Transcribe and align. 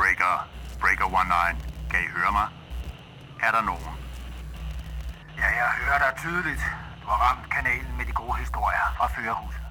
Breaker, 0.00 0.34
Breaker 0.80 1.06
19. 1.06 1.62
Kan 1.90 1.98
I 2.06 2.08
høre 2.18 2.32
mig? 2.32 2.48
Er 3.46 3.50
der 3.56 3.62
nogen? 3.70 3.94
Ja, 5.40 5.48
jeg 5.60 5.68
hører 5.80 5.98
dig 6.04 6.12
tydeligt. 6.24 6.62
Du 7.02 7.06
har 7.12 7.18
ramt 7.26 7.50
kanalen 7.50 7.92
med 7.98 8.04
de 8.06 8.12
gode 8.12 8.36
historier 8.38 8.84
fra 8.98 9.06
Førerhuset. 9.14 9.64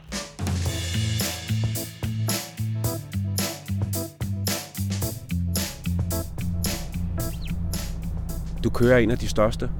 Du 8.63 8.69
kører 8.69 8.97
en 8.97 9.11
af 9.11 9.17
de 9.17 9.27
største 9.27 9.71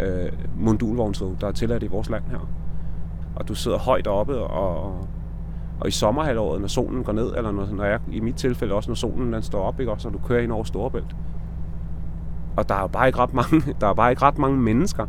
øh, 0.00 0.32
mondulvognstog, 0.56 1.36
der 1.40 1.48
er 1.48 1.52
tilladt 1.52 1.82
i 1.82 1.86
vores 1.86 2.08
land 2.10 2.24
her. 2.24 2.48
Og 3.36 3.48
du 3.48 3.54
sidder 3.54 3.78
højt 3.78 4.06
oppe, 4.06 4.38
og, 4.38 5.08
og 5.80 5.88
i 5.88 5.90
sommerhalvåret, 5.90 6.60
når 6.60 6.68
solen 6.68 7.04
går 7.04 7.12
ned, 7.12 7.36
eller 7.36 7.50
når, 7.50 7.66
når 7.66 7.84
jeg, 7.84 8.00
i 8.12 8.20
mit 8.20 8.34
tilfælde 8.34 8.74
også, 8.74 8.90
når 8.90 8.94
solen 8.94 9.32
den 9.32 9.42
står 9.42 9.62
op, 9.62 9.80
ikke, 9.80 9.92
også, 9.92 10.08
og 10.08 10.14
du 10.14 10.18
kører 10.18 10.42
ind 10.42 10.52
over 10.52 10.64
Storebælt. 10.64 11.16
Og 12.56 12.68
der 12.68 12.74
er 12.74 12.80
jo 12.80 12.86
bare 12.86 13.06
ikke 13.06 13.18
ret 13.18 13.34
mange, 13.34 13.62
der 13.80 13.86
er 13.86 13.94
bare 13.94 14.10
ikke 14.10 14.22
ret 14.22 14.38
mange 14.38 14.58
mennesker 14.58 15.06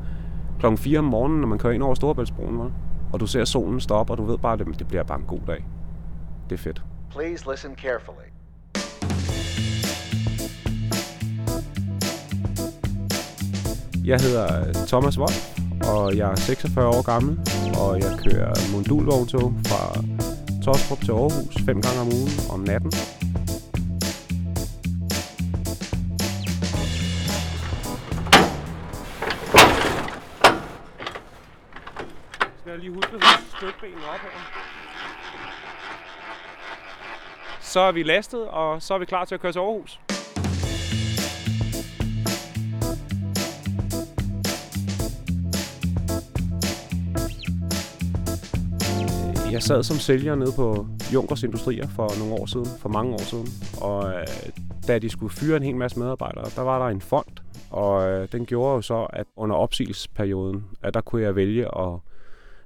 klokken 0.60 0.78
4 0.78 1.00
om 1.00 1.06
morgenen, 1.06 1.42
når 1.42 1.48
man 1.48 1.60
kører 1.60 1.74
ind 1.74 1.84
over 1.84 1.96
Storebæltsbroen, 1.96 2.60
vel? 2.60 2.72
og 3.14 3.20
du 3.20 3.28
ser 3.28 3.46
solen 3.46 3.80
stoppe, 3.80 4.14
og 4.14 4.18
du 4.18 4.26
ved 4.26 4.38
bare, 4.38 4.54
at 4.54 4.60
det, 4.60 4.80
det 4.80 4.88
bliver 4.88 5.04
bare 5.04 5.20
en 5.20 5.26
god 5.26 5.40
dag. 5.48 5.66
Det 6.50 6.56
er 6.56 6.60
fedt. 6.60 6.82
Please 7.12 7.52
listen 7.52 7.76
carefully. 7.76 8.28
Jeg 14.06 14.20
hedder 14.22 14.74
Thomas 14.88 15.18
Vold, 15.18 15.38
og 15.94 16.18
jeg 16.18 16.32
er 16.32 16.36
46 16.36 16.88
år 16.88 17.02
gammel, 17.02 17.40
og 17.80 18.00
jeg 18.00 18.20
kører 18.26 18.54
modulvogntog 18.76 19.54
fra 19.68 20.02
Tostrup 20.66 21.00
til 21.00 21.12
Aarhus 21.12 21.56
fem 21.66 21.82
gange 21.82 22.02
om 22.02 22.08
ugen 22.08 22.32
om 22.50 22.60
natten. 22.60 22.92
Skal 32.60 32.72
jeg 32.72 32.80
lige 32.80 32.94
huske 32.94 33.16
at 33.16 33.24
støtte 33.58 33.74
op 34.14 34.20
her? 34.20 34.30
Så 37.60 37.80
er 37.80 37.92
vi 37.92 38.04
lastet, 38.04 38.48
og 38.48 38.82
så 38.82 38.94
er 38.94 38.98
vi 38.98 39.06
klar 39.06 39.26
til 39.26 39.36
at 39.36 39.42
køre 39.42 39.52
til 39.52 39.60
Aarhus. 39.60 40.11
Jeg 49.52 49.64
sad 49.64 49.84
som 49.84 49.98
sælger 49.98 50.36
nede 50.36 50.52
på 50.56 50.88
Junkers 51.14 51.44
Industrier 51.44 51.88
for 51.88 52.20
nogle 52.20 52.34
år 52.34 52.46
siden, 52.46 52.66
for 52.80 52.90
mange 52.90 53.14
år 53.14 53.22
siden. 53.22 53.48
Og 53.82 54.14
øh, 54.14 54.28
da 54.88 55.00
de 55.00 55.10
skulle 55.10 55.34
fyre 55.34 55.58
en 55.58 55.64
hel 55.64 55.76
masse 55.76 56.00
medarbejdere, 56.00 56.46
der 56.56 56.62
var 56.62 56.80
der 56.80 56.86
en 56.86 57.02
fond, 57.02 57.28
og 57.70 58.10
øh, 58.10 58.28
den 58.32 58.46
gjorde 58.46 58.76
jo 58.76 58.82
så, 58.82 59.08
at 59.14 59.28
under 59.36 59.56
opsigelsesperioden, 59.56 60.66
at 60.82 60.94
der 60.94 61.02
kunne 61.02 61.22
jeg 61.22 61.36
vælge 61.36 61.78
at 61.78 62.00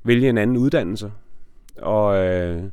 vælge 0.04 0.30
en 0.30 0.38
anden 0.38 0.58
uddannelse. 0.58 1.12
Og 1.78 2.18
øh, 2.18 2.64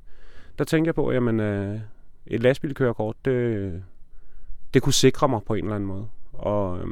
der 0.58 0.64
tænkte 0.64 0.88
jeg 0.88 0.94
på, 0.94 1.08
at 1.08 1.14
jamen, 1.14 1.40
øh, 1.40 1.80
et 2.26 2.42
lastbilkørekort, 2.42 3.16
det, 3.24 3.82
det 4.74 4.82
kunne 4.82 4.92
sikre 4.92 5.28
mig 5.28 5.40
på 5.46 5.54
en 5.54 5.64
eller 5.64 5.74
anden 5.74 5.88
måde. 5.88 6.06
Og 6.32 6.78
øh, 6.78 6.86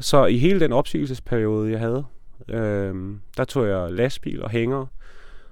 så 0.00 0.26
i 0.26 0.38
hele 0.38 0.60
den 0.60 0.72
opsigelsesperiode, 0.72 1.70
jeg 1.70 1.80
havde, 1.80 2.04
øh, 2.48 2.94
der 3.36 3.44
tog 3.44 3.68
jeg 3.68 3.92
lastbil 3.92 4.42
og 4.42 4.50
hænger 4.50 4.86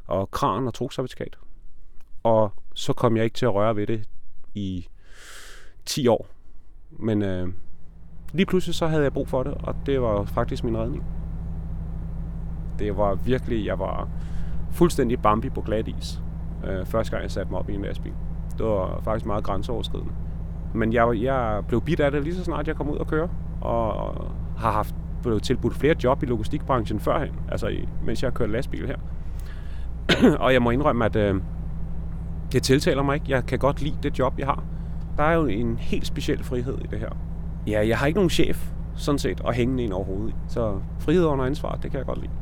og 0.09 0.31
kran 0.31 0.67
og 0.67 0.75
trugcertifikat. 0.75 1.39
Og 2.23 2.53
så 2.75 2.93
kom 2.93 3.17
jeg 3.17 3.25
ikke 3.25 3.35
til 3.35 3.47
at 3.47 3.55
røre 3.55 3.77
ved 3.77 3.87
det 3.87 4.09
i 4.55 4.89
10 5.87 6.09
år. 6.09 6.27
Men 6.91 7.23
øh, 7.23 7.49
lige 8.33 8.47
pludselig 8.47 8.75
så 8.75 8.87
havde 8.87 9.03
jeg 9.03 9.13
brug 9.13 9.29
for 9.29 9.43
det, 9.43 9.55
og 9.55 9.77
det 9.87 10.03
var 10.03 10.25
faktisk 10.25 10.65
min 10.65 10.79
redning. 10.79 11.05
Det 12.79 12.97
var 12.97 13.15
virkelig, 13.15 13.67
jeg 13.67 13.79
var 13.79 14.09
fuldstændig 14.73 15.23
Bambi 15.23 15.51
på 15.51 15.61
glat 15.61 15.89
is, 15.89 16.23
øh, 16.67 16.87
første 16.87 17.11
gang 17.11 17.23
jeg 17.23 17.31
satte 17.31 17.51
mig 17.51 17.61
op 17.61 17.71
i 17.71 17.75
en 17.75 17.83
lastbil. 17.83 18.13
Det 18.59 18.67
var 18.67 19.01
faktisk 19.05 19.27
meget 19.27 19.45
grænseoverskridende. 19.45 20.13
Men 20.75 20.93
jeg, 20.93 21.23
jeg 21.23 21.65
blev 21.69 21.83
bidt 21.83 22.01
af 22.01 22.11
det 22.11 22.25
lige 22.25 22.35
så 22.35 22.45
snart 22.45 22.69
jeg 22.69 22.77
kom 22.77 22.91
ud 22.91 22.97
og 22.97 23.07
køre, 23.07 23.29
og 23.61 24.15
har 24.59 24.73
haft 24.73 24.95
blevet 25.23 25.43
tilbudt 25.43 25.75
flere 25.75 25.95
job 26.05 26.23
i 26.23 26.27
logistikbranchen 26.27 27.01
førhen, 27.01 27.35
altså 27.49 27.69
i, 27.69 27.89
mens 28.05 28.23
jeg 28.23 28.31
har 28.31 28.35
kørt 28.35 28.51
lastbil 28.51 28.87
her. 28.87 28.97
og 30.45 30.53
jeg 30.53 30.63
må 30.63 30.71
indrømme, 30.71 31.05
at 31.05 31.17
øh, 31.17 31.35
det 32.53 32.63
tiltaler 32.63 33.03
mig 33.03 33.15
ikke. 33.15 33.27
Jeg 33.29 33.47
kan 33.47 33.59
godt 33.59 33.83
lide 33.83 33.99
det 34.03 34.19
job, 34.19 34.39
jeg 34.39 34.47
har. 34.47 34.65
Der 35.17 35.23
er 35.23 35.35
jo 35.35 35.47
en 35.47 35.79
helt 35.79 36.07
speciel 36.07 36.45
frihed 36.45 36.79
i 36.79 36.87
det 36.91 36.99
her. 36.99 37.11
Ja, 37.67 37.89
jeg 37.89 37.99
har 37.99 38.07
ikke 38.07 38.17
nogen 38.17 38.31
chef, 38.31 38.71
sådan 38.97 39.19
set, 39.19 39.41
at 39.47 39.55
hænge 39.55 39.85
en 39.85 39.93
overhovedet 39.93 40.31
i. 40.31 40.35
Så 40.49 40.81
frihed 40.99 41.25
under 41.25 41.45
ansvar, 41.45 41.79
det 41.83 41.91
kan 41.91 41.99
jeg 41.99 42.07
godt 42.07 42.21
lide. 42.21 42.33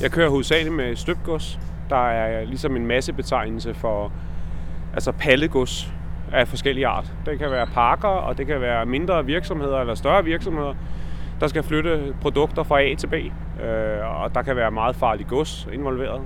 Jeg 0.00 0.10
kører 0.10 0.28
hovedsageligt 0.28 0.74
med 0.74 0.96
støbgods. 0.96 1.58
Der 1.90 2.08
er 2.08 2.44
ligesom 2.44 2.76
en 2.76 2.86
masse 2.86 3.12
betegnelse 3.12 3.74
for 3.74 4.12
altså 4.94 5.12
pallegods 5.12 5.92
af 6.32 6.48
forskellige 6.48 6.86
art. 6.86 7.12
Det 7.26 7.38
kan 7.38 7.50
være 7.50 7.66
parker, 7.66 8.08
og 8.08 8.38
det 8.38 8.46
kan 8.46 8.60
være 8.60 8.86
mindre 8.86 9.24
virksomheder 9.24 9.80
eller 9.80 9.94
større 9.94 10.24
virksomheder, 10.24 10.74
der 11.40 11.46
skal 11.46 11.62
flytte 11.62 12.14
produkter 12.20 12.62
fra 12.62 12.82
A 12.82 12.94
til 12.94 13.06
B. 13.06 13.14
Øh, 13.14 14.22
og 14.22 14.34
der 14.34 14.42
kan 14.42 14.56
være 14.56 14.70
meget 14.70 14.96
farlig 14.96 15.26
gods 15.26 15.68
involveret. 15.72 16.20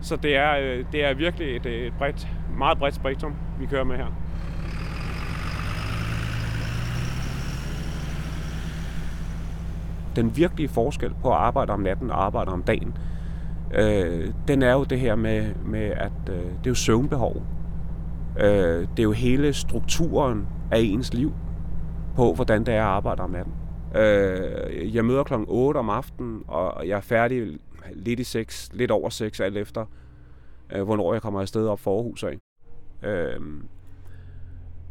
Så 0.00 0.16
det 0.16 0.36
er, 0.36 0.56
øh, 0.58 0.84
det 0.92 1.04
er 1.04 1.14
virkelig 1.14 1.56
et, 1.56 1.66
et 1.66 1.92
bredt, 1.98 2.28
meget 2.58 2.78
bredt 2.78 2.94
spektrum, 2.94 3.34
vi 3.60 3.66
kører 3.66 3.84
med 3.84 3.96
her. 3.96 4.06
Den 10.16 10.36
virkelige 10.36 10.68
forskel 10.68 11.14
på 11.22 11.30
at 11.30 11.38
arbejde 11.38 11.72
om 11.72 11.80
natten 11.80 12.10
og 12.10 12.24
arbejde 12.24 12.50
om 12.50 12.62
dagen, 12.62 12.96
øh, 13.74 14.32
den 14.48 14.62
er 14.62 14.72
jo 14.72 14.84
det 14.84 15.00
her 15.00 15.14
med, 15.14 15.54
med 15.54 15.80
at 15.84 16.12
øh, 16.30 16.36
det 16.36 16.66
er 16.66 16.70
jo 16.70 16.74
søvnbehov. 16.74 17.42
Øh, 18.38 18.80
det 18.80 18.98
er 18.98 19.02
jo 19.02 19.12
hele 19.12 19.52
strukturen 19.52 20.46
af 20.70 20.78
ens 20.78 21.14
liv 21.14 21.32
på, 22.16 22.34
hvordan 22.34 22.66
det 22.66 22.74
er 22.74 22.82
at 22.82 22.88
arbejde 22.88 23.22
om 23.22 23.30
natten. 23.30 23.54
Øh, 23.94 24.94
jeg 24.94 25.04
møder 25.04 25.22
klokken 25.22 25.46
8 25.50 25.78
om 25.78 25.90
aftenen, 25.90 26.42
og 26.48 26.88
jeg 26.88 26.96
er 26.96 27.00
færdig 27.00 27.58
lidt 27.92 28.20
i 28.20 28.24
6, 28.24 28.70
lidt 28.72 28.90
over 28.90 29.08
6, 29.08 29.40
alt 29.40 29.56
efter, 29.56 29.84
øh, 30.72 30.82
hvornår 30.82 31.12
jeg 31.12 31.22
kommer 31.22 31.40
afsted 31.40 31.68
op 31.68 31.80
for 31.80 31.96
Aarhus 31.96 32.24
af. 32.24 32.38
Øh, 33.02 33.40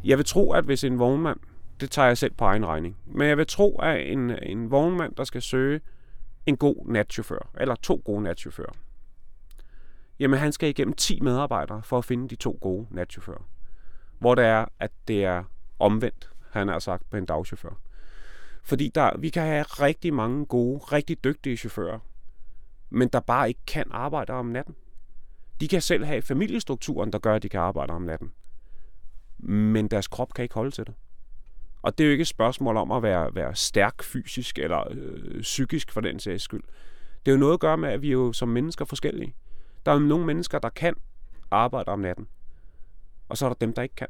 jeg 0.03 0.17
vil 0.17 0.25
tro, 0.25 0.51
at 0.51 0.65
hvis 0.65 0.83
en 0.83 0.99
vognmand, 0.99 1.39
det 1.79 1.91
tager 1.91 2.07
jeg 2.07 2.17
selv 2.17 2.33
på 2.37 2.45
egen 2.45 2.65
regning, 2.65 2.97
men 3.05 3.27
jeg 3.27 3.37
vil 3.37 3.47
tro, 3.47 3.79
at 3.79 4.11
en, 4.11 4.31
en 4.43 4.71
vognmand, 4.71 5.15
der 5.15 5.23
skal 5.23 5.41
søge 5.41 5.79
en 6.47 6.57
god 6.57 6.85
natchauffør, 6.85 7.49
eller 7.57 7.75
to 7.75 8.01
gode 8.05 8.23
natchauffører, 8.23 8.73
jamen 10.19 10.39
han 10.39 10.51
skal 10.51 10.69
igennem 10.69 10.93
10 10.93 11.19
medarbejdere 11.21 11.83
for 11.83 11.97
at 11.97 12.05
finde 12.05 12.29
de 12.29 12.35
to 12.35 12.57
gode 12.61 12.87
natchauffører. 12.91 13.49
Hvor 14.19 14.35
det 14.35 14.45
er, 14.45 14.65
at 14.79 14.91
det 15.07 15.25
er 15.25 15.43
omvendt, 15.79 16.31
han 16.51 16.67
har 16.67 16.79
sagt, 16.79 17.09
på 17.09 17.17
en 17.17 17.25
dagchauffør. 17.25 17.79
Fordi 18.63 18.91
der, 18.95 19.17
vi 19.17 19.29
kan 19.29 19.43
have 19.43 19.63
rigtig 19.63 20.13
mange 20.13 20.45
gode, 20.45 20.79
rigtig 20.79 21.23
dygtige 21.23 21.57
chauffører, 21.57 21.99
men 22.89 23.07
der 23.07 23.19
bare 23.19 23.47
ikke 23.47 23.65
kan 23.67 23.85
arbejde 23.91 24.33
om 24.33 24.45
natten. 24.45 24.75
De 25.59 25.67
kan 25.67 25.81
selv 25.81 26.05
have 26.05 26.21
familiestrukturen, 26.21 27.13
der 27.13 27.19
gør, 27.19 27.35
at 27.35 27.43
de 27.43 27.49
kan 27.49 27.59
arbejde 27.59 27.93
om 27.93 28.01
natten. 28.01 28.31
Men 29.37 29.87
deres 29.87 30.07
krop 30.07 30.33
kan 30.33 30.43
ikke 30.43 30.55
holde 30.55 30.71
til 30.71 30.87
det. 30.87 30.93
Og 31.87 31.97
det 31.97 32.03
er 32.03 32.07
jo 32.07 32.11
ikke 32.11 32.21
et 32.21 32.27
spørgsmål 32.27 32.77
om 32.77 32.91
at 32.91 33.03
være, 33.03 33.35
være 33.35 33.55
stærk 33.55 34.03
fysisk 34.03 34.59
eller 34.59 34.87
øh, 34.91 35.41
psykisk 35.41 35.91
for 35.91 36.01
den 36.01 36.19
sags 36.19 36.43
skyld. 36.43 36.63
Det 37.25 37.31
er 37.31 37.35
jo 37.35 37.39
noget 37.39 37.53
at 37.53 37.59
gøre 37.59 37.77
med, 37.77 37.89
at 37.89 38.01
vi 38.01 38.07
er 38.07 38.11
jo 38.11 38.33
som 38.33 38.49
mennesker 38.49 38.85
forskellige. 38.85 39.33
Der 39.85 39.91
er 39.91 39.95
jo 39.95 40.01
nogle 40.01 40.25
mennesker, 40.25 40.59
der 40.59 40.69
kan 40.69 40.93
arbejde 41.51 41.91
om 41.91 41.99
natten. 41.99 42.27
Og 43.29 43.37
så 43.37 43.45
er 43.45 43.49
der 43.49 43.55
dem, 43.61 43.73
der 43.73 43.81
ikke 43.81 43.95
kan. 43.95 44.07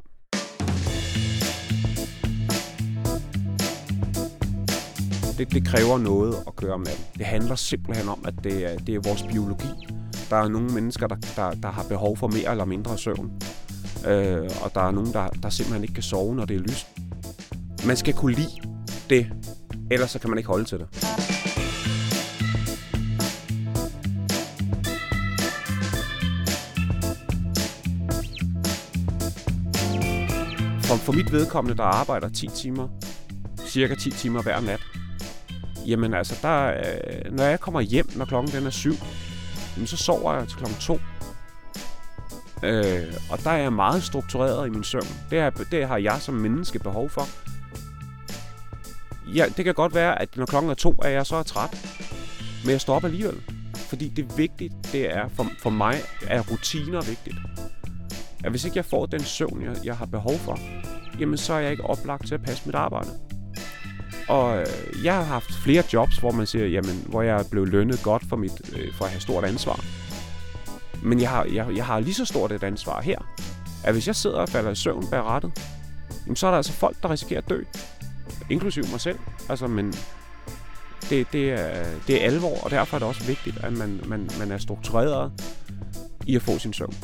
Det, 5.38 5.52
det 5.52 5.68
kræver 5.68 5.98
noget 5.98 6.36
at 6.48 6.56
køre 6.56 6.74
om 6.74 6.82
natten. 6.82 7.06
Det 7.18 7.26
handler 7.26 7.56
simpelthen 7.56 8.10
om, 8.10 8.26
at 8.28 8.34
det 8.44 8.74
er, 8.74 8.78
det 8.78 8.96
er 8.96 9.00
vores 9.10 9.24
biologi. 9.24 9.88
Der 10.30 10.36
er 10.36 10.48
nogle 10.48 10.70
mennesker, 10.74 11.08
der, 11.08 11.16
der, 11.16 11.52
der 11.52 11.70
har 11.70 11.86
behov 11.90 12.18
for 12.18 12.28
mere 12.28 12.52
eller 12.52 12.66
mindre 12.66 12.98
søvn. 12.98 13.42
Øh, 14.08 14.50
og 14.64 14.74
der 14.76 14.82
er 14.82 14.92
nogen, 14.92 15.14
der, 15.14 15.28
der 15.30 15.50
simpelthen 15.50 15.84
ikke 15.84 15.94
kan 15.94 16.04
sove, 16.04 16.36
når 16.36 16.46
det 16.46 16.56
er 16.56 16.60
lyst. 16.60 16.88
Man 17.86 17.98
skal 17.98 18.14
kunne 18.14 18.36
lide 18.36 18.52
det, 19.10 19.28
ellers 19.92 20.12
så 20.12 20.20
kan 20.20 20.30
man 20.30 20.38
ikke 20.38 20.48
holde 20.50 20.66
til 20.66 20.80
det. 20.80 20.88
for, 30.88 30.96
for 30.96 31.14
mit 31.14 31.32
vedkommende, 31.32 31.78
der 31.78 31.84
arbejder 31.84 32.30
10 32.30 32.48
timer, 32.48 32.88
cirka 33.68 33.96
10 33.96 34.12
timer 34.12 34.42
hver 34.42 34.60
nat, 34.60 34.82
jamen 35.88 36.14
altså, 36.14 36.36
der, 36.42 36.68
øh, 36.68 37.32
når 37.32 37.44
jeg 37.44 37.60
kommer 37.60 37.82
hjem, 37.82 38.10
når 38.16 38.26
klokken 38.26 38.52
den 38.52 38.66
er 38.66 38.70
syv, 38.70 38.94
jamen, 39.76 39.88
så 39.88 39.98
sover 39.98 40.34
jeg 40.34 40.48
til 40.48 40.58
klokken 40.58 40.78
2. 40.80 41.00
Øh, 42.64 43.14
og 43.30 43.44
der 43.44 43.50
er 43.50 43.58
jeg 43.58 43.74
meget 43.74 44.04
struktureret 44.04 44.68
i 44.68 44.70
min 44.70 44.84
søvn. 44.84 45.08
Det, 45.30 45.40
er, 45.40 45.50
det 45.50 45.88
har 45.88 45.98
jeg 45.98 46.18
som 46.22 46.34
menneske 46.36 46.80
behov 46.80 47.10
for. 47.10 47.28
Ja, 49.36 49.46
det 49.58 49.66
kan 49.66 49.74
godt 49.74 49.96
være, 49.96 50.22
at 50.22 50.38
når 50.38 50.46
klokken 50.46 50.72
er 50.72 50.76
to, 50.76 50.96
er 51.04 51.10
jeg 51.10 51.26
så 51.26 51.44
træt. 51.44 51.78
Men 52.64 52.72
jeg 52.72 52.82
står 52.82 52.96
op 52.96 53.04
alligevel. 53.04 53.42
Fordi 53.76 54.08
det 54.08 54.32
er 54.32 54.36
vigtigt, 54.36 54.74
det 54.92 55.16
er 55.16 55.28
for, 55.28 55.48
for 55.60 55.70
mig, 55.70 55.96
er 56.28 56.42
rutiner 56.52 57.02
vigtigt. 57.02 57.36
At 58.44 58.52
hvis 58.52 58.66
ikke 58.66 58.78
jeg 58.78 58.86
får 58.86 59.06
den 59.06 59.24
søvn, 59.24 59.64
jeg, 59.64 59.76
jeg 59.84 59.98
har 59.98 60.06
behov 60.06 60.38
for, 60.38 60.60
jamen 61.20 61.38
så 61.38 61.54
er 61.54 61.60
jeg 61.60 61.72
ikke 61.72 61.84
oplagt 61.84 62.28
til 62.28 62.34
at 62.34 62.44
passe 62.44 62.64
mit 62.66 62.76
arbejde. 62.76 63.10
Og 64.28 64.60
øh, 64.60 64.66
jeg 65.04 65.16
har 65.16 65.24
haft 65.24 65.54
flere 65.64 65.84
jobs, 65.94 66.18
hvor 66.18 66.32
man 66.32 66.48
siger, 66.48 66.66
jamen, 66.66 67.06
hvor 67.10 67.22
jeg 67.22 67.40
er 67.40 67.44
blevet 67.52 67.70
lønnet 67.70 68.04
godt 68.04 68.24
for, 68.30 68.36
mit, 68.36 68.62
øh, 68.76 68.94
for 68.94 69.06
at 69.06 69.12
have 69.12 69.22
stort 69.22 69.44
ansvar. 69.44 69.86
Men 71.04 71.22
jeg 71.22 71.30
har, 71.30 71.44
jeg, 71.44 71.76
jeg 71.76 71.86
har 71.86 72.00
lige 72.00 72.14
så 72.14 72.26
stort 72.26 72.52
et 72.52 72.64
ansvar 72.64 73.02
her, 73.02 73.20
at 73.84 73.94
hvis 73.94 74.08
jeg 74.08 74.16
sidder 74.16 74.38
og 74.38 74.50
falder 74.50 74.72
i 74.72 74.76
søvn 74.76 75.08
bag 75.10 75.24
rettet, 75.24 75.52
jamen, 76.26 76.36
så 76.36 76.48
er 76.48 76.52
der 76.52 76.58
altså 76.58 76.74
folk, 76.74 76.98
der 77.04 77.12
risikerer 77.12 77.42
at 77.42 77.50
dø. 77.50 77.64
Inklusiv 78.50 78.84
mig 78.92 79.02
selv. 79.02 79.20
Altså, 79.50 79.68
men 79.68 79.94
det, 81.10 81.28
det, 81.34 81.52
er, 81.52 81.86
det 82.08 82.22
er 82.22 82.26
alvor, 82.26 82.64
og 82.64 82.72
derfor 82.72 82.98
er 82.98 83.00
det 83.00 83.08
også 83.08 83.24
vigtigt, 83.24 83.58
at 83.58 83.74
man, 83.74 84.02
man, 84.08 84.30
man 84.40 84.52
er 84.52 84.58
struktureret 84.58 85.32
i 86.26 86.36
at 86.36 86.42
få 86.42 86.60
sin 86.60 86.74
søvn. 86.74 86.96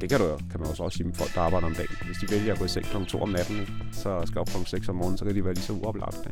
Det 0.00 0.10
kan, 0.10 0.20
du, 0.20 0.38
kan 0.50 0.60
man 0.60 0.68
også 0.68 0.90
sige 0.90 1.06
med 1.06 1.14
folk, 1.14 1.34
der 1.34 1.40
arbejder 1.40 1.66
om 1.66 1.74
dagen. 1.74 1.96
Hvis 2.06 2.16
de 2.16 2.34
vælger 2.34 2.52
at 2.52 2.58
gå 2.58 2.64
i 2.64 2.68
seng 2.68 2.86
kl. 2.86 3.04
2 3.04 3.22
om 3.22 3.28
natten, 3.28 3.68
så 3.92 4.22
skal 4.26 4.38
op 4.38 4.46
kl. 4.46 4.56
6 4.66 4.88
om 4.88 4.94
morgenen, 4.94 5.18
så 5.18 5.24
kan 5.24 5.34
de 5.34 5.44
være 5.44 5.54
lige 5.54 5.64
så 5.64 5.72
uoplagt. 5.72 6.28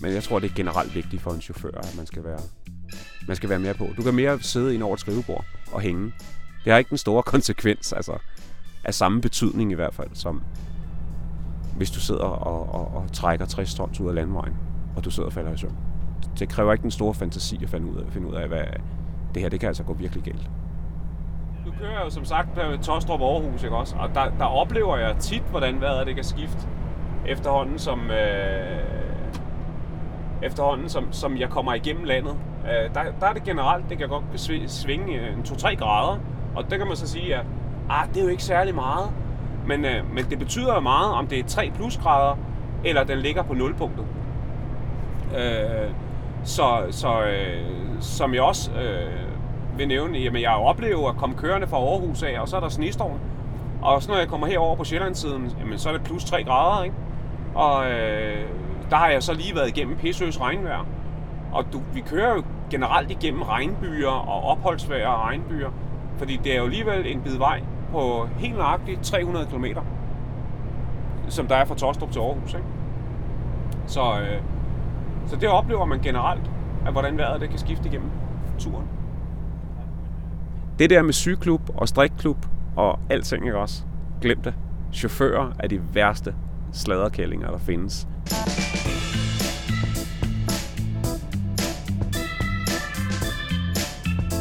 Men 0.00 0.12
jeg 0.12 0.22
tror, 0.22 0.38
det 0.38 0.50
er 0.50 0.54
generelt 0.54 0.94
vigtigt 0.94 1.22
for 1.22 1.30
en 1.30 1.40
chauffør, 1.40 1.70
at 1.70 1.96
man 1.96 2.06
skal 2.06 2.24
være, 2.24 2.40
man 3.28 3.36
skal 3.36 3.48
være 3.48 3.58
mere 3.58 3.74
på. 3.74 3.88
Du 3.96 4.02
kan 4.02 4.14
mere 4.14 4.40
sidde 4.40 4.74
ind 4.74 4.82
over 4.82 4.94
et 4.94 5.00
skrivebord 5.00 5.44
og 5.72 5.80
hænge. 5.80 6.12
Det 6.64 6.72
har 6.72 6.78
ikke 6.78 6.90
den 6.90 6.98
store 6.98 7.22
konsekvens, 7.34 7.92
altså 7.92 8.18
af 8.84 8.94
samme 8.94 9.20
betydning 9.20 9.72
i 9.72 9.74
hvert 9.74 9.94
fald, 9.94 10.08
som 10.14 10.42
hvis 11.76 11.90
du 11.90 12.00
sidder 12.00 12.24
og, 12.24 12.74
og, 12.74 12.94
og 12.94 13.12
trækker 13.12 13.46
60 13.46 13.74
tons 13.74 14.00
ud 14.00 14.08
af 14.08 14.14
landvejen, 14.14 14.56
og 14.96 15.04
du 15.04 15.10
sidder 15.10 15.26
og 15.26 15.32
falder 15.32 15.52
i 15.52 15.56
søvn. 15.56 15.76
Det 16.38 16.48
kræver 16.48 16.72
ikke 16.72 16.82
den 16.82 16.90
store 16.90 17.14
fantasi 17.14 17.60
at 17.62 17.70
finde 17.70 17.90
ud 17.92 17.96
af, 17.96 18.12
finde 18.12 18.28
ud 18.28 18.34
af 18.34 18.48
hvad 18.48 18.64
det 19.34 19.42
her 19.42 19.48
det 19.48 19.60
kan 19.60 19.66
altså 19.66 19.82
gå 19.82 19.92
virkelig 19.92 20.24
galt. 20.24 20.50
Du 21.66 21.70
kører 21.80 22.04
jo 22.04 22.10
som 22.10 22.24
sagt 22.24 22.54
på 22.54 22.60
Tostrup 22.82 23.20
Aarhus, 23.20 23.62
ikke 23.62 23.76
også? 23.76 23.96
Og 23.96 24.14
der, 24.14 24.30
der 24.38 24.44
oplever 24.44 24.96
jeg 24.96 25.16
tit, 25.16 25.42
hvordan 25.50 25.80
vejret 25.80 26.06
det 26.06 26.14
kan 26.14 26.24
skifte 26.24 26.68
efterhånden, 27.26 27.78
som, 27.78 28.10
øh, 28.10 28.78
efterhånden 30.42 30.88
som, 30.88 31.12
som 31.12 31.36
jeg 31.36 31.48
kommer 31.48 31.74
igennem 31.74 32.04
landet. 32.04 32.36
Øh, 32.64 32.94
der, 32.94 33.00
der 33.20 33.26
er 33.26 33.32
det 33.32 33.42
generelt, 33.44 33.88
det 33.88 33.98
kan 33.98 34.08
godt 34.08 34.24
svinge 34.66 35.30
en 35.32 35.40
2-3 35.44 35.74
grader, 35.74 36.18
og 36.56 36.70
det 36.70 36.78
kan 36.78 36.86
man 36.86 36.96
så 36.96 37.08
sige, 37.08 37.36
at 37.36 37.44
ah, 37.90 38.08
det 38.08 38.16
er 38.16 38.22
jo 38.22 38.28
ikke 38.28 38.44
særlig 38.44 38.74
meget. 38.74 39.10
Men, 39.66 39.84
øh, 39.84 40.14
men 40.14 40.24
det 40.30 40.38
betyder 40.38 40.80
meget, 40.80 41.12
om 41.12 41.26
det 41.26 41.38
er 41.38 41.44
3 41.44 41.70
plusgrader, 41.74 42.36
eller 42.84 43.04
den 43.04 43.18
ligger 43.18 43.42
på 43.42 43.54
nulpunktet. 43.54 44.04
Øh, 45.36 45.90
så 46.44 46.86
så 46.90 47.22
øh, 47.22 47.66
som 48.00 48.34
jeg 48.34 48.42
også 48.42 48.70
øh, 48.70 49.78
vil 49.78 49.88
nævne, 49.88 50.18
jamen 50.18 50.42
jeg 50.42 50.50
oplever 50.50 51.08
at 51.08 51.16
komme 51.16 51.36
kørende 51.36 51.66
fra 51.66 51.76
Aarhus 51.76 52.22
af, 52.22 52.40
og 52.40 52.48
så 52.48 52.56
er 52.56 52.60
der 52.60 52.68
snestorm. 52.68 53.18
Og 53.82 54.02
så 54.02 54.10
når 54.10 54.18
jeg 54.18 54.28
kommer 54.28 54.46
herover 54.46 54.76
på 54.76 54.84
Sjællandssiden, 54.84 55.52
jamen 55.60 55.78
så 55.78 55.88
er 55.88 55.92
det 55.92 56.02
plus 56.02 56.24
3 56.24 56.44
grader, 56.44 56.82
ikke? 56.82 56.96
Og 57.54 57.90
øh, 57.90 58.46
der 58.90 58.96
har 58.96 59.08
jeg 59.08 59.22
så 59.22 59.34
lige 59.34 59.54
været 59.54 59.68
igennem 59.68 59.96
pissøs 59.96 60.40
regnvejr. 60.40 60.86
Og 61.52 61.64
du, 61.72 61.82
vi 61.94 62.00
kører 62.00 62.34
jo 62.34 62.42
generelt 62.70 63.10
igennem 63.10 63.42
regnbyer 63.42 64.08
og 64.08 64.44
opholdsvejr 64.44 65.08
og 65.08 65.20
regnbyer. 65.20 65.70
Fordi 66.18 66.36
det 66.44 66.52
er 66.52 66.56
jo 66.56 66.64
alligevel 66.64 67.06
en 67.06 67.20
bid 67.20 67.38
vej 67.38 67.62
på 67.92 68.28
helt 68.36 68.56
nøjagtigt 68.56 69.02
300 69.02 69.46
km. 69.46 69.64
Som 71.28 71.46
der 71.46 71.56
er 71.56 71.64
fra 71.64 71.74
Tostrup 71.74 72.10
til 72.10 72.18
Aarhus, 72.18 72.54
ikke? 72.54 72.66
Så, 73.86 74.20
øh, 74.20 74.42
så 75.26 75.36
det 75.36 75.48
oplever 75.48 75.84
man 75.84 76.00
generelt, 76.00 76.50
at 76.86 76.92
hvordan 76.92 77.18
vejret 77.18 77.40
det 77.40 77.50
kan 77.50 77.58
skifte 77.58 77.88
igennem 77.88 78.10
turen. 78.58 78.86
Det 80.78 80.90
der 80.90 81.02
med 81.02 81.12
sygeklub 81.12 81.60
og 81.74 81.88
strikklub 81.88 82.46
og 82.76 82.98
alting, 83.10 83.44
ikke 83.44 83.58
også? 83.58 83.82
Glem 84.20 84.42
det. 84.42 84.54
Chauffører 84.92 85.52
er 85.58 85.68
de 85.68 85.94
værste 85.94 86.34
sladerkællinger, 86.72 87.50
der 87.50 87.58
findes. 87.58 88.08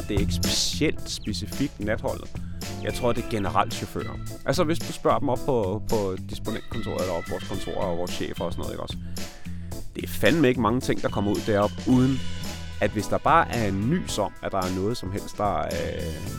Det 0.07 0.15
er 0.15 0.19
ikke 0.19 0.33
specielt 0.33 1.09
specifikt 1.09 1.79
natholdet. 1.79 2.50
Jeg 2.83 2.93
tror, 2.93 3.13
det 3.13 3.23
er 3.25 3.29
generelt 3.29 3.73
chauffører. 3.73 4.17
Altså, 4.45 4.63
hvis 4.63 4.79
du 4.79 4.93
spørger 4.93 5.19
dem 5.19 5.29
op 5.29 5.39
på, 5.45 5.81
på 5.89 6.15
disponentkontoret, 6.29 7.01
eller 7.01 7.13
op 7.13 7.23
vores 7.29 7.47
kontor 7.47 7.81
og 7.81 7.97
vores 7.97 8.11
chefer 8.11 8.45
og 8.45 8.51
sådan 8.51 8.61
noget, 8.61 8.73
ikke 8.73 8.83
også? 8.83 8.97
Det 9.95 10.03
er 10.03 10.07
fandme 10.07 10.47
ikke 10.47 10.61
mange 10.61 10.81
ting, 10.81 11.01
der 11.01 11.09
kommer 11.09 11.31
ud 11.31 11.41
deroppe, 11.47 11.75
uden 11.87 12.19
at 12.81 12.91
hvis 12.91 13.07
der 13.07 13.17
bare 13.17 13.51
er 13.51 13.67
en 13.67 13.89
nys 13.89 14.17
om, 14.17 14.33
at 14.43 14.51
der 14.51 14.57
er 14.57 14.75
noget 14.75 14.97
som 14.97 15.11
helst, 15.11 15.37
der, 15.37 15.59
øh, 15.59 16.31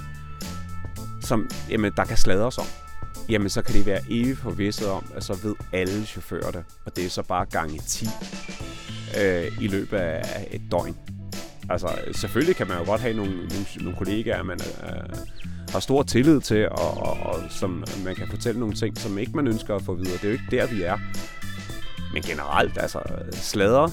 som, 1.21 1.51
jamen, 1.71 1.93
der 1.97 2.05
kan 2.05 2.17
sladres 2.17 2.59
om, 2.59 2.67
jamen 3.29 3.49
så 3.49 3.63
kan 3.63 3.75
det 3.75 3.87
være 3.87 4.01
evigt 4.11 4.39
forvisset 4.39 4.89
om, 4.89 5.05
at 5.15 5.25
så 5.25 5.39
ved 5.43 5.55
alle 5.73 6.07
chauffører 6.07 6.51
det, 6.51 6.65
og 6.85 6.97
det 6.97 7.07
er 7.07 7.11
så 7.11 7.23
bare 7.23 7.47
gange 7.47 7.79
10 7.79 8.07
øh, 9.21 9.53
i 9.61 9.69
løbet 9.69 9.97
af 9.97 10.49
et 10.51 10.63
døgn. 10.71 10.97
Altså, 11.71 11.99
selvfølgelig 12.13 12.57
kan 12.57 12.69
man 12.69 12.79
jo 12.79 12.85
godt 12.85 13.01
have 13.01 13.15
nogle, 13.15 13.33
nogle, 13.33 13.67
nogle 13.81 13.97
kollegaer, 13.97 14.43
man 14.43 14.59
øh, 14.85 15.17
har 15.73 15.81
stor 15.81 16.03
tillid 16.03 16.41
til, 16.41 16.69
og, 16.69 16.97
og, 16.97 17.19
og 17.21 17.41
som 17.51 17.85
man 18.05 18.15
kan 18.15 18.29
fortælle 18.31 18.61
nogle 18.61 18.75
ting, 18.75 18.99
som 18.99 19.19
ikke 19.19 19.33
man 19.33 19.47
ønsker 19.47 19.75
at 19.75 19.83
få 19.83 19.95
videre. 19.95 20.13
Det 20.13 20.25
er 20.25 20.29
jo 20.29 20.33
ikke 20.33 20.57
der, 20.57 20.67
vi 20.67 20.83
er. 20.83 20.99
Men 22.13 22.23
generelt, 22.23 22.79
altså, 22.79 23.01
slader, 23.33 23.89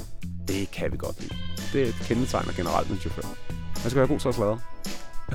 det 0.48 0.72
kan 0.72 0.92
vi 0.92 0.98
godt 0.98 1.22
lide. 1.22 1.34
Det 1.74 1.96
kendetegner 2.08 2.54
generelt 2.54 2.90
en 2.90 2.98
chauffør. 2.98 3.28
Man 3.84 3.90
skal 3.90 3.96
være 3.96 4.08
god 4.08 4.20
til 4.20 4.28
at 4.28 4.36
sladre. 4.36 4.60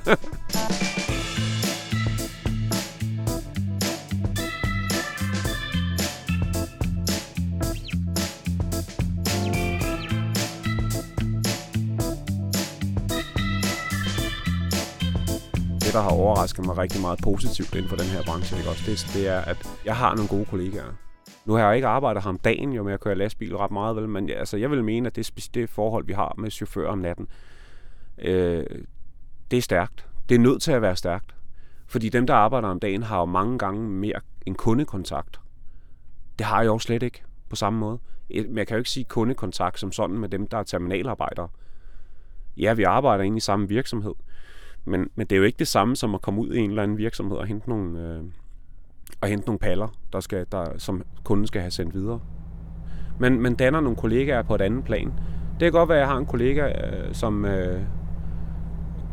der 15.95 16.01
har 16.01 16.11
overrasket 16.11 16.67
mig 16.67 16.79
rigtig 16.79 17.01
meget 17.01 17.19
positivt 17.23 17.75
inden 17.75 17.89
for 17.89 17.97
den 17.97 18.07
her 18.07 18.23
branche, 18.25 18.59
ikke 18.59 18.71
også? 18.71 18.83
Det, 18.87 19.07
det 19.15 19.29
er, 19.29 19.41
at 19.41 19.69
jeg 19.85 19.97
har 19.97 20.15
nogle 20.15 20.29
gode 20.29 20.45
kollegaer. 20.45 20.93
Nu 21.45 21.53
har 21.53 21.67
jeg 21.67 21.77
ikke 21.77 21.89
arbejdet 21.89 22.23
her 22.23 22.29
om 22.29 22.39
dagen, 22.39 22.73
jo 22.73 22.83
med 22.83 22.93
at 22.93 23.01
køre 23.01 23.15
lastbil 23.15 23.57
ret 23.57 23.71
meget, 23.71 23.97
vel? 23.97 24.09
men 24.09 24.31
altså, 24.31 24.57
jeg 24.57 24.71
vil 24.71 24.85
mene, 24.85 25.07
at 25.07 25.17
det, 25.17 25.49
det 25.55 25.71
forhold, 25.71 26.07
vi 26.07 26.13
har 26.13 26.35
med 26.39 26.51
chauffører 26.51 26.91
om 26.93 26.99
natten, 26.99 27.29
øh, 28.19 28.65
det 29.51 29.57
er 29.57 29.63
stærkt. 29.63 30.07
Det 30.29 30.35
er 30.35 30.39
nødt 30.39 30.63
til 30.63 30.73
at 30.73 30.83
være 30.83 30.97
stærkt. 30.97 31.35
Fordi 31.87 32.09
dem, 32.09 32.27
der 32.27 32.35
arbejder 32.35 32.69
om 32.69 32.81
dagen, 32.81 33.03
har 33.03 33.19
jo 33.19 33.25
mange 33.25 33.59
gange 33.59 33.89
mere 33.89 34.21
en 34.47 34.55
kundekontakt. 34.55 35.41
Det 36.39 36.47
har 36.47 36.61
jeg 36.61 36.67
jo 36.67 36.79
slet 36.79 37.03
ikke 37.03 37.23
på 37.49 37.57
samme 37.57 37.79
måde. 37.79 37.99
Men 38.31 38.59
jeg 38.59 38.67
kan 38.67 38.75
jo 38.75 38.79
ikke 38.79 38.91
sige 38.91 39.05
kundekontakt 39.05 39.81
som 39.81 39.93
sådan 39.93 40.19
med 40.19 40.29
dem, 40.29 40.47
der 40.47 40.59
er 40.59 40.63
terminalarbejdere. 40.63 41.49
Ja, 42.57 42.73
vi 42.73 42.83
arbejder 42.83 43.23
egentlig 43.23 43.41
i 43.41 43.41
samme 43.41 43.69
virksomhed. 43.69 44.15
Men, 44.85 45.09
men 45.15 45.27
det 45.27 45.37
er 45.37 45.39
jo 45.39 45.45
ikke 45.45 45.59
det 45.59 45.69
samme 45.69 45.97
som 45.97 46.15
at 46.15 46.23
komme 46.23 46.41
ud 46.41 46.53
i 46.55 46.59
en 46.59 46.71
eller 46.71 46.83
anden 46.83 46.99
virksomhed 46.99 47.37
og 47.37 47.47
hente 47.47 47.69
nogle, 47.69 48.01
øh, 48.01 48.23
og 49.21 49.29
hente 49.29 49.47
nogle 49.47 49.59
paller, 49.59 49.89
der 50.13 50.21
skal, 50.21 50.47
der, 50.53 50.79
som 50.79 51.03
kunden 51.25 51.47
skal 51.47 51.61
have 51.61 51.71
sendt 51.71 51.95
videre. 51.95 52.21
Men 53.19 53.41
man 53.41 53.55
danner 53.55 53.81
nogle 53.81 53.97
kollegaer 53.97 54.43
på 54.43 54.55
et 54.55 54.61
andet 54.61 54.85
plan. 54.85 55.07
Det 55.53 55.61
kan 55.61 55.73
godt 55.73 55.89
være, 55.89 55.99
at 55.99 56.01
jeg 56.01 56.09
har 56.09 56.17
en 56.17 56.27
kollega, 56.27 56.67
øh, 56.67 57.15
som, 57.15 57.45
øh, 57.45 57.81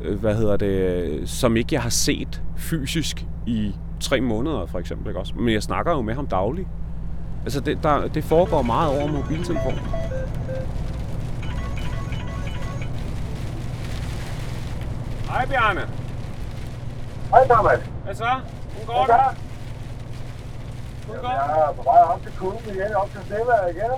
øh, 0.02 0.20
hvad 0.20 0.36
hedder 0.36 0.58
det, 0.58 1.30
som 1.30 1.58
ikke 1.58 1.76
jeg 1.76 1.82
har 1.82 1.90
set 1.90 2.44
fysisk 2.58 3.26
i 3.48 3.76
tre 4.00 4.22
måneder, 4.22 4.66
for 4.66 4.80
eksempel. 4.80 5.08
Ikke 5.08 5.20
også? 5.20 5.34
Men 5.36 5.54
jeg 5.54 5.64
snakker 5.64 5.92
jo 5.92 6.02
med 6.02 6.14
ham 6.14 6.28
dagligt. 6.28 6.68
Altså, 7.44 7.60
det, 7.60 7.84
der, 7.84 8.08
det 8.08 8.24
foregår 8.24 8.62
meget 8.62 8.98
over 8.98 9.12
mobiltelefon. 9.12 9.74
Hej 15.32 15.46
Bjarne. 15.46 15.82
Hej 17.30 17.48
Thomas. 17.48 17.80
Hvad 18.04 18.16
så? 18.16 18.30
Hvordan 18.86 18.86
går 18.88 19.06
det? 19.06 19.38
Jamen, 21.08 21.24
jeg 21.24 21.62
er 21.70 21.74
på 21.74 21.82
vej 21.84 22.02
op 22.02 22.22
til 22.24 22.34
kunden 22.40 22.76
igen, 22.76 22.96
op 22.96 23.10
til 23.12 23.22
Stevær 23.26 23.68
igen. 23.68 23.92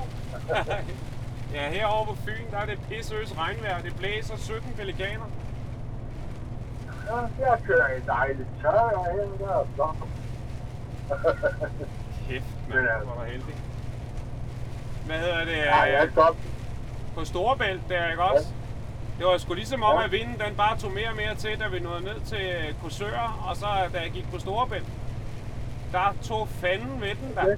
ja, 1.55 1.69
herovre 1.69 2.05
på 2.05 2.15
Fyn, 2.25 2.51
der 2.51 2.57
er 2.57 2.65
det 2.65 2.79
pissøs 2.89 3.37
regnvejr. 3.37 3.81
Det 3.81 3.95
blæser 3.95 4.37
17 4.37 4.73
pelikaner. 4.77 5.25
Ja, 7.07 7.15
jeg 7.49 7.57
kører 7.67 7.87
en 7.87 8.03
dejlig 8.07 8.45
tør 8.61 8.89
herhen, 9.05 9.39
der 9.39 9.47
er 9.59 9.65
flot. 9.75 9.95
kæft, 12.29 12.45
man. 12.69 12.77
øh, 12.77 13.01
Hvor 13.03 13.21
er 13.23 13.25
heldig. 13.31 13.55
Hvad 15.05 15.19
hedder 15.19 15.45
det? 15.45 15.57
Ja, 15.57 15.79
jeg 15.81 16.03
er 16.03 16.09
godt. 16.15 16.37
På 17.15 17.25
Storebælt 17.25 17.81
der, 17.89 18.09
ikke 18.09 18.23
også? 18.23 18.47
Det 19.17 19.25
var 19.25 19.37
sgu 19.37 19.53
ligesom 19.53 19.83
om, 19.83 19.99
Ja. 19.99 20.05
at 20.05 20.11
vinden 20.11 20.33
den 20.47 20.55
bare 20.57 20.77
tog 20.77 20.91
mere 20.91 21.09
og 21.09 21.15
mere 21.15 21.35
til, 21.35 21.59
da 21.59 21.67
vi 21.67 21.79
nåede 21.79 22.03
ned 22.03 22.19
til 22.25 22.45
Korsør, 22.81 23.45
og 23.49 23.55
så 23.55 23.65
da 23.93 23.99
jeg 23.99 24.11
gik 24.11 24.31
på 24.31 24.39
Storebælt. 24.39 24.87
Der 25.91 26.15
tog 26.21 26.47
fanden 26.47 27.01
ved 27.01 27.09
den 27.09 27.35
der. 27.35 27.55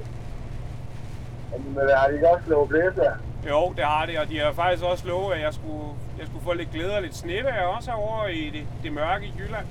Men 1.57 1.77
øh, 1.83 1.89
har 1.97 2.07
de 2.07 2.13
ikke 2.13 2.29
også 2.29 2.45
slået 2.45 2.69
blæser? 2.69 3.11
Jo, 3.49 3.73
det 3.77 3.85
har 3.85 4.05
det, 4.05 4.19
og 4.19 4.29
de 4.29 4.39
har 4.39 4.51
faktisk 4.51 4.83
også 4.83 5.07
lovet, 5.07 5.33
at 5.35 5.41
jeg 5.41 5.53
skulle, 5.53 5.87
jeg 6.19 6.27
skulle 6.27 6.43
få 6.43 6.53
lidt 6.53 6.71
glæde 6.71 6.95
og 6.95 7.01
lidt 7.01 7.15
snevejr 7.15 7.61
også 7.65 7.91
herovre 7.91 8.33
i 8.33 8.49
det, 8.49 8.61
det 8.83 8.93
mørke 8.93 9.33
Jylland. 9.39 9.65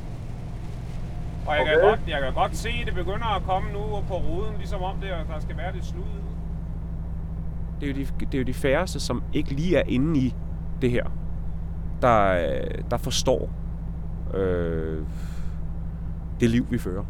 Og 1.47 1.57
jeg, 1.57 1.64
kan 1.67 1.75
Okay. 1.76 1.88
godt, 1.88 2.00
jeg 2.09 2.21
kan 2.23 2.35
godt 2.35 2.57
se, 2.57 2.69
at 2.81 2.87
det 2.87 2.95
begynder 2.95 3.37
at 3.37 3.43
komme 3.43 3.73
nu 3.73 3.81
på 4.09 4.14
ruden, 4.17 4.55
ligesom 4.59 4.83
om 4.83 4.97
det, 4.97 5.11
der 5.11 5.41
skal 5.41 5.57
være 5.57 5.73
lidt 5.75 5.85
slud. 5.87 6.03
Det 7.81 7.91
er, 7.91 7.93
jo 7.95 7.99
de, 8.21 8.26
det 8.26 8.35
er 8.35 8.38
jo 8.38 8.45
de 8.45 8.55
færreste, 8.55 9.00
som 9.00 9.23
ikke 9.33 9.50
lige 9.50 9.76
er 9.76 9.83
inde 9.88 10.21
i 10.21 10.35
det 10.83 10.91
her, 10.91 11.05
der, 12.03 12.59
der 12.91 12.97
forstår 12.97 13.51
øh, 14.35 15.03
det 16.41 16.51
liv, 16.51 16.67
vi 16.71 16.79
fører. 16.79 17.05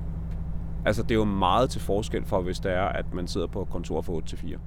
Altså, 0.85 1.03
det 1.03 1.11
er 1.11 1.15
jo 1.15 1.25
meget 1.25 1.71
til 1.71 1.81
forskel 1.81 2.25
for, 2.25 2.41
hvis 2.41 2.61
det 2.61 2.73
er, 2.73 2.85
at 2.85 3.15
man 3.15 3.27
sidder 3.27 3.47
på 3.47 3.65
kontor 3.65 4.01
fra 4.01 4.13
8 4.13 4.29
til 4.29 4.39
4. 4.39 4.59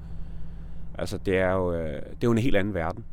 Altså, 0.98 1.18
det 1.18 1.38
er 1.38 1.52
jo, 1.52 1.72
øh, 1.72 2.02
det 2.02 2.12
er 2.12 2.24
jo 2.24 2.32
en 2.32 2.38
helt 2.38 2.56
anden 2.56 2.74
verden. 2.74 3.04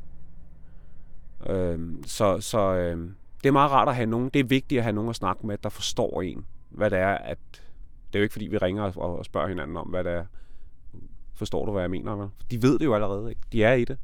Øh, 1.50 1.80
så 2.06 2.42
så 2.42 2.74
øh, 2.76 3.10
det 3.44 3.48
er 3.48 3.54
meget 3.54 3.72
rart 3.72 3.88
at 3.88 3.96
have 3.96 4.06
nogen, 4.06 4.30
det 4.30 4.40
er 4.40 4.44
vigtigt 4.44 4.80
at 4.80 4.84
have 4.84 4.94
nogen 4.94 5.10
at 5.10 5.16
snakke 5.16 5.48
med, 5.48 5.58
der 5.58 5.70
forstår 5.70 6.22
en, 6.22 6.46
hvad 6.70 6.90
det 6.90 7.00
er, 7.00 7.18
at 7.18 7.38
det 8.08 8.16
er 8.16 8.20
jo 8.20 8.24
ikke 8.24 8.34
fordi, 8.34 8.48
vi 8.48 8.58
ringer 8.58 8.84
og, 8.84 9.18
og 9.18 9.26
spørger 9.26 9.48
hinanden 9.48 9.78
om, 9.78 9.88
hvad 9.88 10.04
det 10.04 10.14
er. 10.14 10.26
Forstår 11.34 11.66
du, 11.66 11.72
hvad 11.72 11.82
jeg 11.84 11.90
mener? 11.90 12.16
Vel? 12.16 12.30
De 12.52 12.62
ved 12.62 12.80
det 12.80 12.86
jo 12.86 12.94
allerede, 12.94 13.30
ikke? 13.30 13.42
De 13.52 13.64
er 13.64 13.74
i 13.74 13.86
det. 13.86 13.98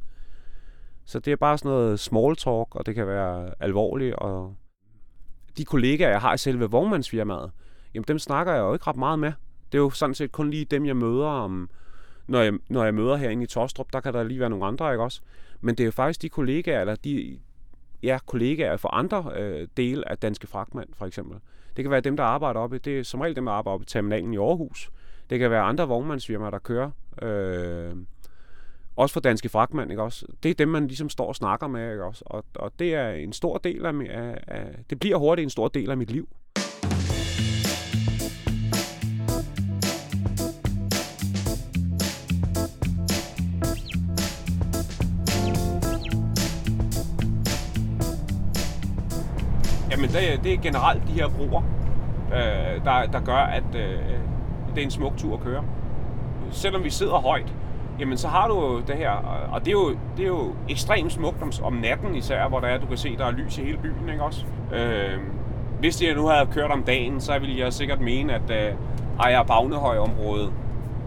Så 1.06 1.20
det 1.20 1.32
er 1.32 1.36
bare 1.36 1.58
sådan 1.58 1.72
noget 1.72 2.00
small 2.00 2.36
talk, 2.36 2.76
og 2.76 2.86
det 2.86 2.96
kan 2.96 3.08
være 3.08 3.54
alvorligt, 3.60 4.16
og 4.16 4.56
de 5.58 5.66
kollegaer, 5.66 6.10
jeg 6.10 6.22
har 6.22 6.34
i 6.34 6.38
selve 6.38 6.70
vognmandsfirmaet, 6.72 7.52
jamen 7.94 8.06
dem 8.08 8.20
snakker 8.20 8.54
jeg 8.54 8.62
jo 8.62 8.74
ikke 8.74 8.88
ret 8.88 8.96
meget 8.96 9.20
med. 9.20 9.32
Det 9.72 9.78
er 9.78 9.82
jo 9.82 9.90
sådan 9.90 10.16
set 10.16 10.32
kun 10.32 10.50
lige 10.50 10.66
dem, 10.66 10.86
jeg 10.86 10.98
møder 10.98 11.28
om, 11.28 11.70
når 12.28 12.42
jeg, 12.42 12.54
når 12.70 12.84
jeg 12.84 12.94
møder 12.94 13.16
herinde 13.16 13.44
i 13.44 13.48
Tostrup, 13.48 13.94
der 13.94 14.00
kan 14.00 14.14
der 14.14 14.24
lige 14.24 14.40
være 14.40 14.50
nogle 14.50 14.66
andre, 14.66 14.94
ikke 14.94 15.04
også? 15.04 15.22
Men 15.62 15.76
det 15.76 15.84
er 15.84 15.86
jo 15.86 15.92
faktisk 15.92 16.22
de 16.22 16.30
kollegaer, 16.30 16.82
eller 16.82 16.96
de 16.96 17.40
ja, 18.04 18.18
kollegaer 18.26 18.78
fra 18.78 18.90
andre 18.92 19.32
øh, 19.36 19.68
dele 19.78 20.10
af 20.12 20.18
Danske 20.18 20.48
Fragtmand, 20.48 20.90
for 20.94 21.06
eksempel. 21.06 21.38
Det 21.76 21.84
kan 21.84 21.92
være 21.92 22.02
dem, 22.02 22.18
der 22.18 22.24
arbejder 22.24 22.60
oppe, 22.60 22.78
det 22.78 23.00
er 23.00 23.04
som 23.04 23.22
regel 23.22 23.36
dem, 23.36 23.46
der 23.46 23.52
arbejder 23.52 23.74
oppe 23.74 23.84
i 23.84 23.86
terminalen 23.86 24.34
i 24.34 24.38
Aarhus. 24.38 24.92
Det 25.30 25.40
kan 25.40 25.52
være 25.52 25.62
andre 25.62 25.88
vognmandsfirmaer, 25.88 26.50
der 26.50 26.60
kører. 26.60 26.92
Øh, 27.22 27.96
også 29.02 29.14
for 29.14 29.20
Danske 29.20 29.50
fragtmænd, 29.50 29.92
ikke 29.92 30.04
også? 30.04 30.26
Det 30.44 30.50
er 30.50 30.54
dem, 30.56 30.68
man 30.68 30.88
ligesom 30.88 31.10
står 31.10 31.28
og 31.28 31.36
snakker 31.36 31.68
med, 31.68 31.92
ikke 31.92 32.04
også? 32.06 32.24
Og, 32.26 32.44
og 32.56 32.72
det 32.80 32.96
er 32.96 33.10
en 33.10 33.34
stor 33.34 33.58
del 33.58 33.86
af, 33.86 33.94
af, 34.10 34.38
af, 34.48 34.66
det 34.90 35.00
bliver 35.00 35.18
hurtigt 35.18 35.44
en 35.44 35.50
stor 35.50 35.68
del 35.68 35.92
af 35.92 35.98
mit 35.98 36.12
liv. 36.12 36.28
Jamen, 49.92 50.10
det, 50.10 50.34
er- 50.34 50.38
det 50.42 50.54
er 50.54 50.58
generelt 50.62 51.08
de 51.08 51.12
her 51.12 51.28
broer, 51.30 51.62
øh, 52.34 52.86
der, 52.86 53.06
der 53.12 53.20
gør, 53.20 53.36
at 53.38 53.64
øh, 53.76 54.00
det 54.76 54.78
er 54.78 54.82
en 54.84 54.92
smuk 54.92 55.18
tur 55.18 55.34
at 55.38 55.44
køre. 55.44 55.64
Selvom 56.52 56.84
vi 56.84 56.90
sidder 56.90 57.14
højt, 57.16 57.54
jamen 58.02 58.18
så 58.18 58.28
har 58.28 58.48
du 58.48 58.82
det 58.88 58.96
her, 58.96 59.12
og 59.52 59.60
det 59.60 59.68
er 59.68 59.72
jo, 59.72 59.90
det 60.18 60.24
er 60.24 60.28
jo 60.28 60.56
ekstremt 60.70 61.12
smukt 61.12 61.42
om, 61.42 61.52
om 61.64 61.74
natten 61.74 62.16
især, 62.16 62.48
hvor 62.48 62.60
der 62.60 62.68
er, 62.68 62.78
du 62.78 62.86
kan 62.86 62.98
se, 62.98 63.18
der 63.18 63.26
er 63.26 63.32
lys 63.32 63.58
i 63.58 63.62
hele 63.64 63.78
byen, 63.78 64.10
ikke 64.10 64.24
også? 64.24 64.46
Øh, 64.74 65.20
hvis 65.80 66.04
jeg 66.04 66.16
nu 66.16 66.28
havde 66.28 66.46
kørt 66.46 66.72
om 66.72 66.84
dagen, 66.84 67.22
så 67.22 67.40
ville 67.40 67.60
jeg 67.60 67.74
sikkert 67.74 68.02
mene, 68.02 68.34
at 68.34 68.50
øh, 68.50 68.74
Ejer 69.20 69.44
Bagnehøj-området 69.44 70.54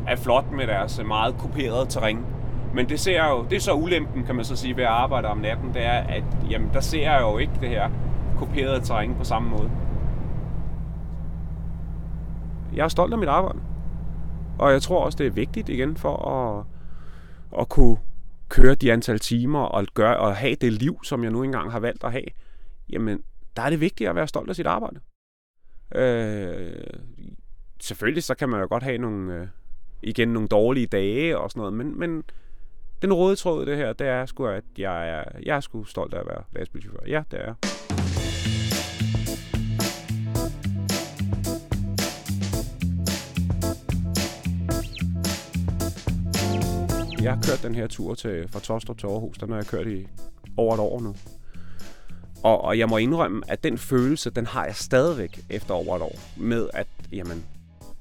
er 0.09 0.17
flot 0.17 0.51
med 0.53 0.67
deres 0.67 0.99
øh, 0.99 1.07
meget 1.07 1.39
kuperede 1.39 1.87
terræn. 1.87 2.19
Men 2.75 2.89
det 2.89 3.01
ser 3.01 3.23
jeg 3.23 3.31
jo, 3.31 3.45
det 3.51 3.57
er 3.57 3.61
så 3.61 3.73
ulempen, 3.73 4.25
kan 4.25 4.35
man 4.35 4.45
så 4.45 4.57
sige, 4.57 4.77
ved 4.77 4.85
at 4.85 4.91
arbejde 4.91 5.29
om 5.29 5.39
natten, 5.39 5.75
det 5.75 5.87
er, 5.87 5.99
at 5.99 6.25
jamen, 6.51 6.71
der 6.73 6.81
ser 6.81 7.13
jeg 7.13 7.21
jo 7.21 7.39
ikke 7.39 7.53
det 7.61 7.69
her 7.69 7.91
kuperede 8.39 8.81
terræn 8.81 9.15
på 9.19 9.25
samme 9.25 9.51
måde. 9.51 9.71
Jeg 12.77 12.85
er 12.85 12.89
stolt 12.89 13.13
af 13.13 13.19
mit 13.19 13.29
arbejde. 13.29 13.59
Og 14.59 14.73
jeg 14.73 14.83
tror 14.83 15.05
også, 15.05 15.19
det 15.19 15.27
er 15.27 15.31
vigtigt 15.31 15.69
igen 15.69 15.97
for 15.97 16.29
at, 16.29 16.65
at 17.61 17.69
kunne 17.69 17.97
køre 18.49 18.75
de 18.75 18.93
antal 18.93 19.19
timer 19.19 19.61
og, 19.61 19.87
gøre, 19.95 20.17
og 20.17 20.37
have 20.37 20.55
det 20.55 20.73
liv, 20.73 21.05
som 21.05 21.23
jeg 21.25 21.33
nu 21.33 21.43
engang 21.43 21.73
har 21.73 21.81
valgt 21.81 22.05
at 22.05 22.13
have. 22.13 22.25
Jamen, 22.89 23.23
der 23.57 23.63
er 23.63 23.71
det 23.71 23.81
vigtigt 23.81 24.11
at 24.11 24.17
være 24.17 24.29
stolt 24.29 24.51
af 24.51 24.57
sit 24.57 24.67
arbejde. 24.67 25.01
Øh, 25.95 26.87
selvfølgelig 27.81 28.23
så 28.23 28.35
kan 28.35 28.49
man 28.49 28.61
jo 28.61 28.67
godt 28.71 28.83
have 28.83 28.99
nogle, 28.99 29.35
øh, 29.35 29.47
igen 30.03 30.29
nogle 30.29 30.49
dårlige 30.49 30.87
dage 30.87 31.39
og 31.39 31.51
sådan 31.51 31.61
noget, 31.61 31.75
men, 31.75 31.99
men 31.99 32.25
den 33.03 33.13
røde 33.13 33.37
tråd 33.37 33.67
i 33.67 33.71
det 33.71 33.77
her, 33.77 33.93
det 33.93 34.07
er 34.07 34.27
sgu, 34.27 34.47
at 34.47 34.65
jeg 34.79 35.09
er, 35.09 35.25
jeg 35.43 35.57
er 35.57 35.61
sgu 35.61 35.85
stolt 35.85 36.15
af 36.15 36.21
at 36.21 36.27
være 36.27 36.43
lastbilchauffør. 36.53 37.07
Ja, 37.07 37.23
det 37.31 37.41
er 37.41 37.45
jeg. 37.45 37.55
Jeg 47.25 47.33
har 47.33 47.43
kørt 47.43 47.63
den 47.63 47.75
her 47.75 47.87
tur 47.87 48.15
til, 48.15 48.49
fra 48.49 48.61
Tostrup 48.61 48.99
til 48.99 49.07
Aarhus, 49.07 49.39
den 49.39 49.49
har 49.49 49.57
jeg 49.57 49.67
kørt 49.67 49.87
i 49.87 50.07
over 50.57 50.75
et 50.75 50.81
år 50.81 51.01
nu. 51.01 51.15
Og, 52.43 52.61
og 52.61 52.79
jeg 52.79 52.89
må 52.89 52.97
indrømme, 52.97 53.43
at 53.49 53.65
den 53.65 53.79
følelse, 53.79 54.31
den 54.31 54.47
har 54.47 54.65
jeg 54.65 54.77
stadigvæk 54.77 55.45
efter 55.51 55.75
over 55.75 55.97
et 55.97 56.03
år. 56.03 56.19
Med 56.37 56.69
at, 56.75 56.87
jamen, 57.13 57.45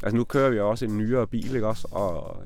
altså 0.04 0.18
nu 0.18 0.24
kører 0.24 0.50
vi 0.50 0.60
også 0.60 0.86
en 0.86 0.98
nyere 0.98 1.28
bil, 1.28 1.56
ikke 1.56 1.68
også? 1.68 1.88
Og 1.92 2.44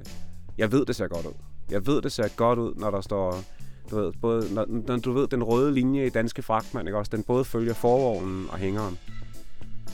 jeg 0.58 0.72
ved, 0.72 0.86
det 0.86 0.96
ser 0.96 1.08
godt 1.08 1.26
ud. 1.26 1.34
Jeg 1.72 1.88
ved, 1.88 2.02
det 2.02 2.12
ser 2.12 2.28
godt 2.36 2.60
ud, 2.60 2.76
når 2.76 2.92
der 2.92 3.02
står, 3.02 3.44
du 3.92 3.96
ved, 3.96 4.14
både, 4.22 4.54
når, 4.54 4.66
når 4.88 4.98
du 4.98 5.12
ved, 5.12 5.28
den 5.28 5.44
røde 5.44 5.74
linje 5.74 6.06
i 6.06 6.10
Danske 6.10 6.42
Fragtmand, 6.42 6.88
ikke 6.88 6.98
også? 6.98 7.12
Den 7.16 7.24
både 7.24 7.46
følger 7.46 7.74
forvognen 7.74 8.48
og 8.50 8.58
hængeren. 8.58 8.98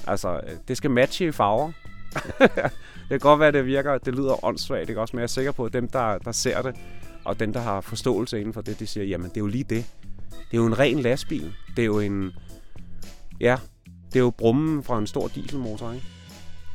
Altså, 0.08 0.34
øh, 0.34 0.58
det 0.68 0.78
skal 0.78 0.92
matche 0.92 1.28
i 1.28 1.32
farver. 1.32 1.72
det 3.10 3.10
kan 3.10 3.20
godt 3.20 3.40
være, 3.40 3.48
at 3.48 3.54
det 3.54 3.66
virker, 3.66 3.98
det 3.98 4.16
lyder 4.16 4.46
åndssvagt, 4.46 4.90
ikke 4.90 5.02
også? 5.02 5.16
Men 5.16 5.20
jeg 5.20 5.24
er 5.24 5.28
sikker 5.28 5.52
på, 5.52 5.66
at 5.66 5.74
dem, 5.74 5.88
der, 5.88 6.18
der 6.18 6.32
ser 6.32 6.62
det, 6.62 6.76
og 7.26 7.40
dem, 7.40 7.54
der 7.54 7.60
har 7.60 7.82
forståelse 7.82 8.40
inden 8.40 8.54
for 8.54 8.62
det, 8.62 8.80
de 8.80 8.88
siger, 8.88 9.04
jamen, 9.04 9.30
det 9.30 9.38
er 9.38 9.42
jo 9.42 9.48
lige 9.48 9.64
det. 9.64 9.86
Det 10.30 10.58
er 10.58 10.58
jo 10.58 10.66
en 10.66 10.80
ren 10.80 11.00
lastbil. 11.00 11.54
Det 11.76 11.82
er 11.82 11.86
jo 11.86 12.00
en... 12.00 12.32
Ja, 13.40 13.58
det 14.08 14.16
er 14.16 14.24
jo 14.24 14.30
brummen 14.30 14.84
fra 14.84 14.98
en 14.98 15.08
stor 15.08 15.28
dieselmotor, 15.28 15.92
ikke? 15.92 16.06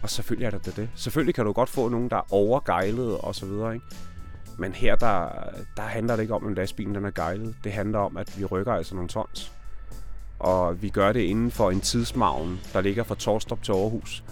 Og 0.03 0.11
selvfølgelig 0.11 0.47
er 0.47 0.51
det 0.51 0.67
det. 0.67 0.77
det. 0.77 0.89
Selvfølgelig 0.95 1.35
kan 1.35 1.45
du 1.45 1.53
godt 1.53 1.69
få 1.69 1.89
nogen, 1.89 2.11
der 2.11 2.17
er 2.17 2.33
overgejlet 2.33 3.19
og 3.19 3.35
så 3.35 3.47
videre, 3.47 3.75
ikke? 3.75 3.87
Men 4.59 4.73
her, 4.73 4.97
der, 4.97 5.29
der 5.77 5.83
handler 5.83 6.17
det 6.17 6.23
ikke 6.23 6.35
om, 6.35 6.47
at 6.47 6.57
lastbilen 6.57 6.95
den 6.95 7.05
er 7.05 7.11
gejlet. 7.11 7.55
Det 7.65 7.73
handler 7.73 7.99
om, 7.99 8.17
at 8.17 8.39
vi 8.39 8.45
rykker 8.45 8.73
altså 8.73 8.95
nogle 8.95 9.09
tons. 9.09 9.53
Og 10.39 10.83
vi 10.83 10.89
gør 10.89 11.13
det 11.13 11.21
inden 11.21 11.51
for 11.51 11.71
en 11.71 11.81
tidsmavn, 11.81 12.61
der 12.73 12.81
ligger 12.81 13.03
fra 13.03 13.15
Torstrup 13.15 13.63
til 13.63 13.73
Aarhus. 13.73 14.25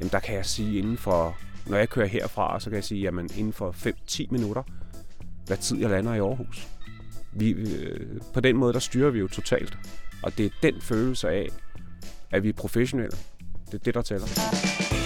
Jamen, 0.00 0.12
der 0.12 0.20
kan 0.20 0.34
jeg 0.34 0.46
sige 0.46 0.78
inden 0.78 0.98
for... 0.98 1.36
Når 1.66 1.76
jeg 1.78 1.88
kører 1.88 2.06
herfra, 2.06 2.60
så 2.60 2.70
kan 2.70 2.76
jeg 2.76 2.84
sige, 2.84 3.00
jamen 3.00 3.30
inden 3.36 3.52
for 3.52 3.70
5-10 3.70 4.26
minutter, 4.30 4.62
hvad 5.46 5.56
tid 5.56 5.78
jeg 5.78 5.90
lander 5.90 6.14
i 6.14 6.18
Aarhus. 6.18 6.68
Vi, 7.32 7.50
øh, 7.50 8.20
på 8.34 8.40
den 8.40 8.56
måde, 8.56 8.72
der 8.72 8.78
styrer 8.78 9.10
vi 9.10 9.18
jo 9.18 9.28
totalt. 9.28 9.78
Og 10.22 10.38
det 10.38 10.46
er 10.46 10.50
den 10.62 10.80
følelse 10.80 11.28
af, 11.28 11.48
at 12.30 12.42
vi 12.42 12.48
er 12.48 12.52
professionelle. 12.52 13.16
Det 13.66 13.74
er 13.74 13.78
det, 13.78 13.94
der 13.94 14.02
tæller. 14.02 14.97